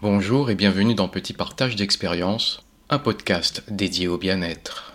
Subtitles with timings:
[0.00, 4.92] Bonjour et bienvenue dans Petit Partage d'expérience, un podcast dédié au bien-être.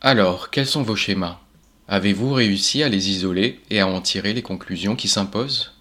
[0.00, 1.38] Alors, quels sont vos schémas?
[1.86, 5.74] Avez-vous réussi à les isoler et à en tirer les conclusions qui s'imposent?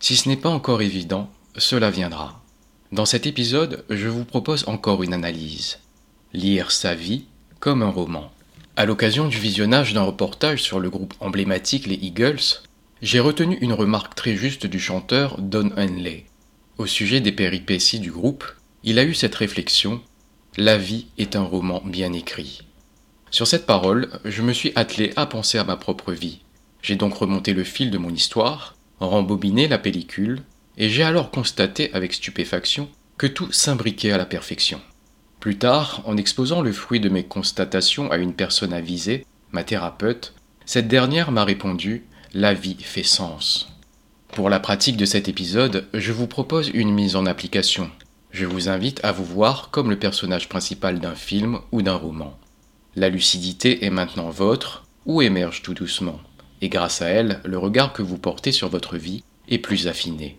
[0.00, 2.42] Si ce n'est pas encore évident, cela viendra.
[2.92, 5.78] Dans cet épisode, je vous propose encore une analyse.
[6.34, 7.24] Lire sa vie
[7.58, 8.30] comme un roman.
[8.76, 12.60] À l'occasion du visionnage d'un reportage sur le groupe emblématique les Eagles,
[13.00, 16.26] j'ai retenu une remarque très juste du chanteur Don Henley.
[16.76, 18.44] Au sujet des péripéties du groupe,
[18.82, 20.02] il a eu cette réflexion
[20.56, 22.62] La vie est un roman bien écrit.
[23.30, 26.40] Sur cette parole, je me suis attelé à penser à ma propre vie.
[26.82, 30.42] J'ai donc remonté le fil de mon histoire, rembobiné la pellicule,
[30.76, 32.88] et j'ai alors constaté avec stupéfaction
[33.18, 34.80] que tout s'imbriquait à la perfection.
[35.38, 40.34] Plus tard, en exposant le fruit de mes constatations à une personne avisée, ma thérapeute,
[40.66, 43.73] cette dernière m'a répondu La vie fait sens.
[44.34, 47.88] Pour la pratique de cet épisode, je vous propose une mise en application.
[48.32, 52.36] Je vous invite à vous voir comme le personnage principal d'un film ou d'un roman.
[52.96, 56.18] La lucidité est maintenant vôtre ou émerge tout doucement,
[56.60, 60.36] et grâce à elle, le regard que vous portez sur votre vie est plus affiné.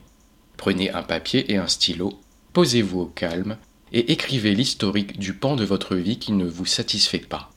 [0.57, 2.19] Prenez un papier et un stylo,
[2.51, 3.55] posez-vous au calme
[3.93, 7.49] et écrivez l'historique du pan de votre vie qui ne vous satisfait pas.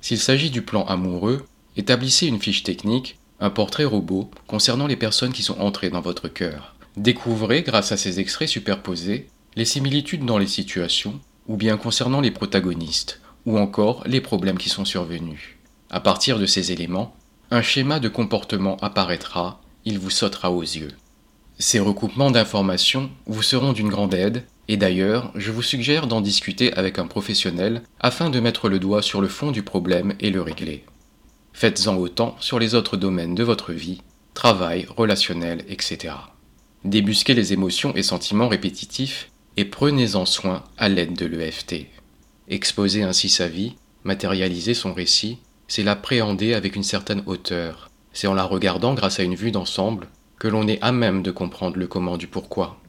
[0.00, 1.44] S'il s'agit du plan amoureux,
[1.76, 6.28] établissez une fiche technique un portrait robot concernant les personnes qui sont entrées dans votre
[6.28, 6.74] cœur.
[6.96, 12.30] Découvrez, grâce à ces extraits superposés, les similitudes dans les situations, ou bien concernant les
[12.30, 15.56] protagonistes, ou encore les problèmes qui sont survenus.
[15.88, 17.16] À partir de ces éléments,
[17.50, 20.92] un schéma de comportement apparaîtra, il vous sautera aux yeux.
[21.58, 26.72] Ces recoupements d'informations vous seront d'une grande aide, et d'ailleurs, je vous suggère d'en discuter
[26.74, 30.42] avec un professionnel afin de mettre le doigt sur le fond du problème et le
[30.42, 30.84] régler.
[31.52, 34.02] Faites-en autant sur les autres domaines de votre vie,
[34.34, 36.14] travail, relationnel, etc.
[36.84, 41.86] Débusquez les émotions et sentiments répétitifs et prenez-en soin à l'aide de l'EFT.
[42.48, 47.90] Exposer ainsi sa vie, matérialiser son récit, c'est l'appréhender avec une certaine hauteur.
[48.12, 50.08] C'est en la regardant grâce à une vue d'ensemble
[50.38, 52.80] que l'on est à même de comprendre le comment du pourquoi.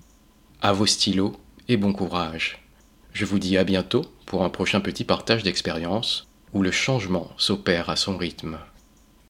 [0.62, 1.36] À vos stylos
[1.68, 2.66] et bon courage.
[3.14, 7.90] Je vous dis à bientôt pour un prochain petit partage d'expérience où le changement s'opère
[7.90, 8.58] à son rythme.